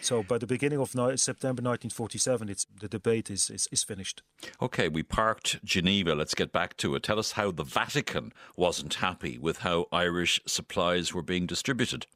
So 0.00 0.22
by 0.22 0.38
the 0.38 0.46
beginning 0.46 0.80
of 0.80 0.90
September 0.90 1.62
1947, 1.62 2.48
it's, 2.48 2.66
the 2.78 2.88
debate 2.88 3.30
is, 3.30 3.48
is, 3.48 3.68
is, 3.72 3.82
finished. 3.82 4.22
Okay, 4.60 4.88
we 4.88 5.02
parked 5.02 5.64
Geneva. 5.64 6.14
Let's 6.14 6.34
get 6.34 6.52
back 6.52 6.76
to 6.78 6.94
it. 6.94 7.02
Tell 7.02 7.18
us 7.18 7.32
how 7.32 7.50
the 7.50 7.64
Vatican 7.64 8.32
wasn't 8.56 8.94
happy 8.94 9.38
with 9.38 9.58
how 9.58 9.86
Irish 9.92 10.40
supplies 10.46 11.14
were 11.14 11.22
being 11.22 11.46
distributed. 11.46 12.06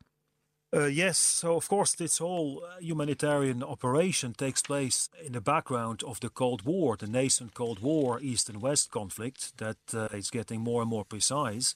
Uh, 0.75 0.85
yes, 0.85 1.17
so 1.17 1.57
of 1.57 1.67
course, 1.67 1.95
this 1.95 2.19
whole 2.19 2.63
uh, 2.63 2.79
humanitarian 2.79 3.63
operation 3.63 4.35
takes 4.35 4.61
place 4.61 5.09
in 5.25 5.33
the 5.33 5.41
background 5.41 6.03
of 6.07 6.21
the 6.21 6.29
Cold 6.29 6.63
War, 6.67 6.95
the 6.95 7.07
nascent 7.07 7.55
Cold 7.55 7.79
War, 7.79 8.21
East 8.21 8.51
and 8.51 8.61
West 8.61 8.91
conflict 8.91 9.57
that 9.57 9.79
uh, 9.95 10.09
is 10.13 10.29
getting 10.29 10.61
more 10.61 10.83
and 10.83 10.91
more 10.91 11.07
precise. 11.07 11.75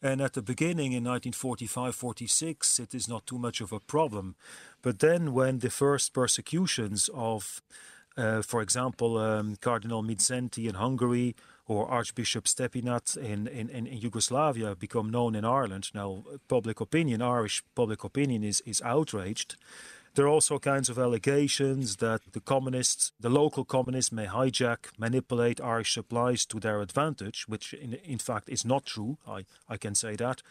And 0.00 0.20
at 0.20 0.34
the 0.34 0.42
beginning 0.42 0.92
in 0.92 1.04
1945 1.04 1.94
46, 1.94 2.78
it 2.78 2.94
is 2.94 3.08
not 3.08 3.26
too 3.26 3.38
much 3.38 3.60
of 3.60 3.72
a 3.72 3.80
problem. 3.80 4.36
But 4.80 5.00
then, 5.00 5.32
when 5.32 5.58
the 5.58 5.70
first 5.70 6.12
persecutions 6.12 7.10
of, 7.12 7.60
uh, 8.16 8.42
for 8.42 8.62
example, 8.62 9.18
um, 9.18 9.56
Cardinal 9.56 10.04
Mindszenty 10.04 10.68
in 10.68 10.76
Hungary 10.76 11.34
or 11.66 11.88
Archbishop 11.88 12.44
Stepinac 12.44 13.16
in, 13.16 13.48
in, 13.48 13.68
in, 13.68 13.86
Yugoslavia 13.86 14.76
become 14.76 15.10
known 15.10 15.34
in 15.34 15.44
Ireland, 15.44 15.90
now 15.92 16.24
public 16.46 16.80
opinion, 16.80 17.20
Irish 17.20 17.62
public 17.74 18.04
opinion, 18.04 18.44
is, 18.44 18.62
is 18.62 18.80
outraged. 18.82 19.56
There 20.18 20.26
are 20.26 20.30
also 20.30 20.58
kinds 20.58 20.88
of 20.88 20.98
allegations 20.98 21.98
that 21.98 22.22
the 22.32 22.40
communists, 22.40 23.12
the 23.20 23.28
local 23.28 23.64
communists, 23.64 24.10
may 24.10 24.26
hijack, 24.26 24.86
manipulate 24.98 25.60
Irish 25.60 25.94
supplies 25.94 26.44
to 26.46 26.58
their 26.58 26.80
advantage, 26.80 27.46
which 27.46 27.72
in, 27.72 27.94
in 28.02 28.18
fact 28.18 28.48
is 28.48 28.64
not 28.64 28.84
true. 28.84 29.18
I, 29.28 29.44
I 29.68 29.76
can 29.76 29.94
say 29.94 30.16
that. 30.16 30.42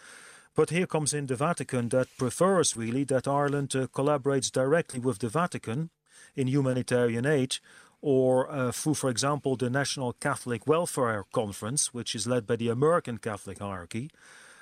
But 0.55 0.69
here 0.69 0.88
comes 0.88 1.13
in 1.13 1.25
the 1.25 1.36
Vatican 1.36 1.89
that 1.89 2.07
prefers 2.17 2.77
really 2.77 3.03
that 3.12 3.27
Ireland 3.27 3.75
uh, 3.75 3.88
collaborates 3.88 4.50
directly 4.50 5.01
with 5.01 5.19
the 5.19 5.27
Vatican 5.27 5.89
in 6.33 6.47
humanitarian 6.47 7.25
aid 7.25 7.57
or 8.01 8.50
uh, 8.50 8.71
through, 8.71 8.93
for 8.93 9.09
example, 9.09 9.57
the 9.57 9.69
National 9.69 10.13
Catholic 10.13 10.65
Welfare 10.65 11.25
Conference, 11.33 11.93
which 11.93 12.15
is 12.15 12.25
led 12.25 12.47
by 12.47 12.55
the 12.55 12.69
American 12.69 13.17
Catholic 13.17 13.59
hierarchy 13.59 14.12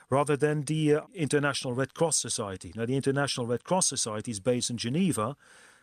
rather 0.10 0.38
than 0.38 0.64
the 0.64 0.96
uh, 0.96 1.02
International 1.14 1.74
Red 1.74 1.94
Cross 1.94 2.18
Society. 2.18 2.72
Now, 2.76 2.86
the 2.86 2.96
International 2.96 3.48
Red 3.48 3.64
Cross 3.64 3.88
Society 3.88 4.32
is 4.32 4.40
based 4.40 4.70
in 4.70 4.78
Geneva 4.78 5.36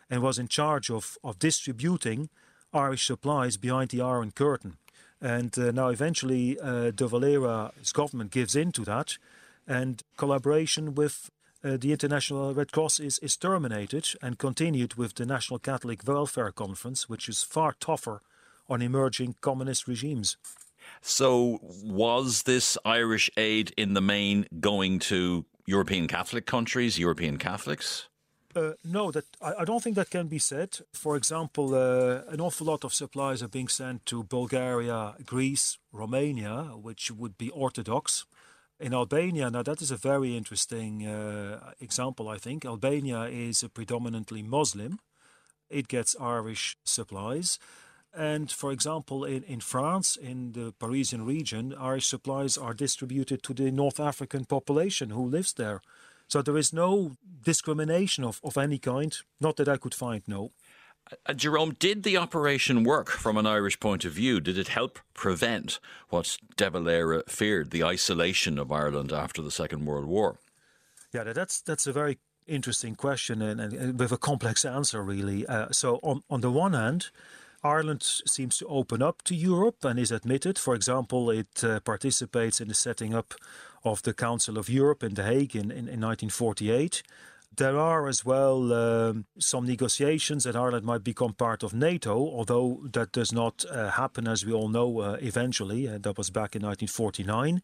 and 0.09 0.21
was 0.21 0.39
in 0.39 0.47
charge 0.47 0.89
of, 0.89 1.17
of 1.23 1.39
distributing 1.39 2.29
Irish 2.73 3.05
supplies 3.05 3.57
behind 3.57 3.89
the 3.89 4.01
Iron 4.01 4.31
Curtain. 4.31 4.77
And 5.21 5.57
uh, 5.57 5.71
now, 5.71 5.87
eventually, 5.87 6.59
uh, 6.59 6.91
De 6.91 7.07
Valera's 7.07 7.93
government 7.93 8.31
gives 8.31 8.55
in 8.55 8.71
to 8.73 8.83
that, 8.83 9.17
and 9.65 10.03
collaboration 10.17 10.95
with 10.95 11.31
uh, 11.63 11.77
the 11.77 11.93
International 11.93 12.53
Red 12.53 12.73
Cross 12.73 12.99
is, 12.99 13.19
is 13.19 13.37
terminated 13.37 14.09
and 14.21 14.37
continued 14.37 14.95
with 14.95 15.15
the 15.15 15.25
National 15.25 15.59
Catholic 15.59 16.05
Welfare 16.05 16.51
Conference, 16.51 17.07
which 17.07 17.29
is 17.29 17.41
far 17.41 17.73
tougher 17.79 18.21
on 18.67 18.81
emerging 18.81 19.35
communist 19.39 19.87
regimes. 19.87 20.35
So, 21.01 21.59
was 21.83 22.43
this 22.43 22.77
Irish 22.85 23.29
aid 23.37 23.73
in 23.77 23.93
the 23.93 24.01
main 24.01 24.45
going 24.59 24.99
to 24.99 25.45
European 25.65 26.07
Catholic 26.07 26.45
countries, 26.45 26.99
European 26.99 27.37
Catholics? 27.37 28.07
Uh, 28.55 28.73
no, 28.83 29.11
that 29.11 29.25
I, 29.41 29.53
I, 29.61 29.65
don't 29.65 29.81
think 29.81 29.95
that 29.95 30.11
can 30.11 30.27
be 30.27 30.37
said. 30.37 30.77
For 30.93 31.15
example, 31.15 31.73
uh, 31.73 32.21
an 32.31 32.39
awful 32.39 32.67
lot 32.67 32.83
of 32.83 32.93
supplies 32.93 33.41
are 33.41 33.47
being 33.47 33.67
sent 33.67 34.05
to 34.05 34.23
Bulgaria, 34.23 35.15
Greece, 35.25 35.79
Romania, 35.91 36.71
which 36.79 37.09
would 37.09 37.35
be 37.37 37.49
Orthodox. 37.49 38.25
In 38.79 38.93
Albania, 38.93 39.49
now 39.49 39.63
that 39.63 39.81
is 39.81 39.91
a 39.91 39.97
very 39.97 40.37
interesting 40.37 41.07
uh, 41.07 41.71
example, 41.79 42.27
I 42.29 42.37
think. 42.37 42.65
Albania 42.65 43.23
is 43.23 43.63
predominantly 43.73 44.43
Muslim. 44.43 44.99
It 45.69 45.87
gets 45.87 46.15
Irish 46.19 46.77
supplies. 46.83 47.57
And 48.13 48.51
for 48.51 48.71
example, 48.71 49.25
in, 49.25 49.43
in 49.43 49.59
France, 49.59 50.15
in 50.15 50.51
the 50.51 50.73
Parisian 50.77 51.25
region, 51.25 51.73
Irish 51.73 52.07
supplies 52.07 52.57
are 52.57 52.73
distributed 52.73 53.41
to 53.43 53.53
the 53.53 53.71
North 53.71 53.99
African 53.99 54.45
population 54.45 55.09
who 55.09 55.25
lives 55.25 55.53
there. 55.53 55.81
So 56.27 56.41
there 56.41 56.57
is 56.57 56.71
no 56.73 57.17
discrimination 57.43 58.23
of, 58.23 58.39
of 58.43 58.57
any 58.57 58.77
kind, 58.77 59.15
not 59.39 59.57
that 59.57 59.67
I 59.67 59.77
could 59.77 59.93
find, 59.93 60.21
no. 60.27 60.51
Uh, 61.25 61.33
Jerome, 61.33 61.75
did 61.79 62.03
the 62.03 62.17
operation 62.17 62.83
work 62.83 63.09
from 63.09 63.37
an 63.37 63.45
Irish 63.45 63.79
point 63.79 64.05
of 64.05 64.13
view? 64.13 64.39
Did 64.39 64.57
it 64.57 64.69
help 64.69 64.99
prevent 65.13 65.79
what 66.09 66.37
De 66.55 66.69
Valera 66.69 67.23
feared, 67.27 67.71
the 67.71 67.83
isolation 67.83 68.57
of 68.57 68.71
Ireland 68.71 69.11
after 69.11 69.41
the 69.41 69.51
Second 69.51 69.85
World 69.85 70.05
War? 70.05 70.37
Yeah, 71.11 71.23
that's 71.23 71.61
that's 71.61 71.85
a 71.87 71.91
very 71.91 72.17
interesting 72.47 72.95
question 72.95 73.41
and, 73.41 73.59
and 73.59 73.99
with 73.99 74.11
a 74.11 74.17
complex 74.17 74.65
answer, 74.65 75.03
really. 75.03 75.45
Uh, 75.45 75.67
so, 75.71 75.99
on, 76.03 76.23
on 76.29 76.41
the 76.41 76.51
one 76.51 76.73
hand, 76.73 77.09
Ireland 77.63 78.03
seems 78.03 78.57
to 78.57 78.67
open 78.67 79.01
up 79.01 79.21
to 79.23 79.35
Europe 79.35 79.85
and 79.85 79.97
is 79.97 80.11
admitted. 80.11 80.59
For 80.59 80.75
example, 80.75 81.29
it 81.29 81.63
uh, 81.63 81.79
participates 81.79 82.59
in 82.59 82.67
the 82.67 82.73
setting 82.73 83.13
up 83.13 83.33
of 83.85 84.01
the 84.03 84.13
Council 84.13 84.57
of 84.57 84.69
Europe 84.69 85.03
in 85.03 85.13
The 85.13 85.23
Hague 85.23 85.55
in, 85.55 85.71
in, 85.71 85.87
in 85.87 86.01
1948. 86.01 87.03
There 87.55 87.77
are 87.77 88.07
as 88.07 88.25
well 88.25 88.73
um, 88.73 89.25
some 89.37 89.67
negotiations 89.67 90.43
that 90.43 90.55
Ireland 90.55 90.85
might 90.85 91.03
become 91.03 91.33
part 91.33 91.61
of 91.61 91.73
NATO, 91.73 92.15
although 92.15 92.81
that 92.91 93.11
does 93.11 93.31
not 93.31 93.63
uh, 93.69 93.91
happen, 93.91 94.27
as 94.27 94.43
we 94.43 94.51
all 94.51 94.69
know, 94.69 94.99
uh, 94.99 95.17
eventually. 95.21 95.87
Uh, 95.87 95.99
that 95.99 96.17
was 96.17 96.31
back 96.31 96.55
in 96.55 96.63
1949. 96.63 97.61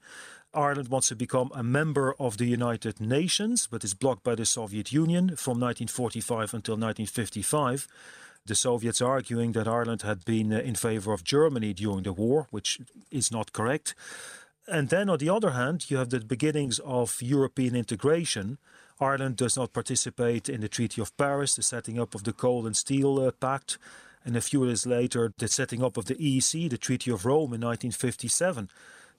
Ireland 0.53 0.89
wants 0.89 1.07
to 1.09 1.15
become 1.15 1.51
a 1.55 1.63
member 1.63 2.13
of 2.19 2.37
the 2.37 2.45
United 2.45 3.01
Nations, 3.01 3.67
but 3.67 3.83
is 3.83 3.95
blocked 3.95 4.23
by 4.23 4.35
the 4.35 4.45
Soviet 4.45 4.91
Union 4.91 5.35
from 5.35 5.59
1945 5.59 6.53
until 6.53 6.75
1955 6.75 7.87
the 8.45 8.55
Soviets 8.55 9.01
arguing 9.01 9.51
that 9.53 9.67
Ireland 9.67 10.01
had 10.01 10.25
been 10.25 10.51
uh, 10.51 10.59
in 10.59 10.75
favor 10.75 11.13
of 11.13 11.23
Germany 11.23 11.73
during 11.73 12.03
the 12.03 12.13
war, 12.13 12.47
which 12.51 12.79
is 13.11 13.31
not 13.31 13.53
correct. 13.53 13.95
And 14.67 14.89
then, 14.89 15.09
on 15.09 15.17
the 15.17 15.29
other 15.29 15.51
hand, 15.51 15.89
you 15.89 15.97
have 15.97 16.09
the 16.09 16.19
beginnings 16.19 16.79
of 16.79 17.21
European 17.21 17.75
integration. 17.75 18.57
Ireland 18.99 19.37
does 19.37 19.57
not 19.57 19.73
participate 19.73 20.49
in 20.49 20.61
the 20.61 20.67
Treaty 20.67 21.01
of 21.01 21.15
Paris, 21.17 21.55
the 21.55 21.63
setting 21.63 21.99
up 21.99 22.13
of 22.13 22.23
the 22.23 22.33
Coal 22.33 22.67
and 22.67 22.75
Steel 22.75 23.19
uh, 23.19 23.31
Pact. 23.31 23.77
and 24.25 24.35
a 24.35 24.41
few 24.41 24.65
years 24.65 24.85
later, 24.85 25.33
the 25.37 25.47
setting 25.47 25.83
up 25.83 25.97
of 25.97 26.05
the 26.05 26.15
EEC, 26.15 26.69
the 26.69 26.77
Treaty 26.77 27.09
of 27.09 27.25
Rome 27.25 27.53
in 27.53 27.61
1957. 27.61 28.69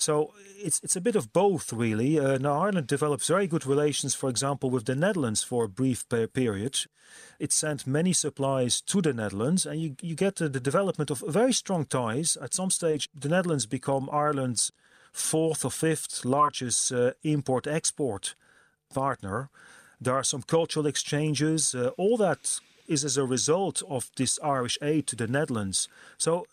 So 0.00 0.33
it's 0.57 0.80
it's 0.83 0.97
a 0.97 1.00
bit 1.00 1.16
of 1.16 1.33
both, 1.33 1.73
really. 1.73 2.19
Uh, 2.19 2.38
now 2.38 2.59
Ireland 2.62 2.87
develops 2.87 3.28
very 3.28 3.47
good 3.47 3.66
relations, 3.66 4.14
for 4.14 4.30
example, 4.30 4.71
with 4.71 4.87
the 4.87 4.95
Netherlands 4.95 5.42
for 5.42 5.64
a 5.64 5.69
brief 5.69 6.09
period. 6.33 6.78
It 7.38 7.52
sent 7.52 7.87
many 7.87 8.14
supplies 8.14 8.80
to 8.83 9.02
the 9.02 9.12
Netherlands, 9.12 9.66
and 9.66 9.78
you 9.80 9.97
you 10.00 10.14
get 10.14 10.37
the, 10.37 10.49
development 10.49 11.11
of 11.11 11.23
very 11.28 11.52
strong 11.52 11.85
ties. 11.85 12.38
At 12.40 12.54
some 12.54 12.71
stage, 12.71 13.11
the 13.14 13.28
Netherlands 13.28 13.66
become 13.66 14.09
Ireland's 14.11 14.73
fourth 15.12 15.64
or 15.64 15.71
fifth 15.71 16.25
largest 16.25 16.92
uh, 16.92 17.12
import-export 17.23 18.35
partner. 18.95 19.50
There 20.00 20.14
are 20.14 20.25
some 20.25 20.42
cultural 20.42 20.87
exchanges. 20.87 21.75
Uh, 21.75 21.90
all 21.99 22.16
that 22.16 22.61
is 22.87 23.04
as 23.04 23.16
a 23.19 23.25
result 23.25 23.83
of 23.88 24.11
this 24.16 24.38
Irish 24.42 24.78
aid 24.80 25.07
to 25.09 25.16
the 25.16 25.26
Netherlands. 25.26 25.88
So 26.16 26.47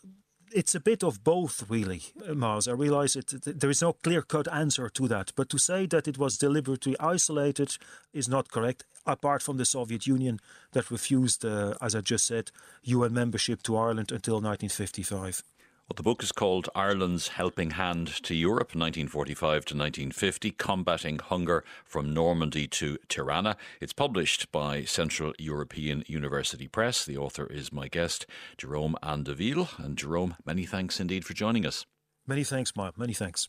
it's 0.52 0.74
a 0.74 0.80
bit 0.80 1.02
of 1.02 1.24
both, 1.24 1.64
really, 1.68 2.02
Miles. 2.34 2.68
I 2.68 2.72
realize 2.72 3.16
it, 3.16 3.32
there 3.44 3.70
is 3.70 3.82
no 3.82 3.92
clear 3.92 4.22
cut 4.22 4.52
answer 4.52 4.88
to 4.88 5.08
that. 5.08 5.32
But 5.36 5.48
to 5.50 5.58
say 5.58 5.86
that 5.86 6.08
it 6.08 6.18
was 6.18 6.38
deliberately 6.38 6.96
isolated 7.00 7.76
is 8.12 8.28
not 8.28 8.50
correct, 8.50 8.84
apart 9.06 9.42
from 9.42 9.56
the 9.56 9.64
Soviet 9.64 10.06
Union 10.06 10.40
that 10.72 10.90
refused, 10.90 11.44
uh, 11.44 11.74
as 11.80 11.94
I 11.94 12.00
just 12.00 12.26
said, 12.26 12.50
UN 12.82 13.14
membership 13.14 13.62
to 13.64 13.76
Ireland 13.76 14.12
until 14.12 14.34
1955. 14.34 15.42
Well, 15.88 15.94
the 15.96 16.02
book 16.02 16.22
is 16.22 16.32
called 16.32 16.68
Ireland's 16.74 17.28
Helping 17.28 17.70
Hand 17.70 18.08
to 18.24 18.34
Europe, 18.34 18.74
1945 18.74 19.38
to 19.64 19.74
1950, 19.74 20.50
Combating 20.50 21.18
Hunger 21.18 21.64
from 21.82 22.12
Normandy 22.12 22.66
to 22.66 22.98
Tirana. 23.08 23.56
It's 23.80 23.94
published 23.94 24.52
by 24.52 24.84
Central 24.84 25.32
European 25.38 26.04
University 26.06 26.68
Press. 26.68 27.06
The 27.06 27.16
author 27.16 27.46
is 27.46 27.72
my 27.72 27.88
guest, 27.88 28.26
Jerome 28.58 28.96
aan 29.02 29.22
De 29.22 29.34
Wiel. 29.34 29.70
And 29.78 29.96
Jerome, 29.96 30.36
many 30.44 30.66
thanks 30.66 31.00
indeed 31.00 31.24
for 31.24 31.32
joining 31.32 31.64
us. 31.64 31.86
Many 32.26 32.44
thanks, 32.44 32.76
Mark. 32.76 32.98
Many 32.98 33.14
thanks. 33.14 33.48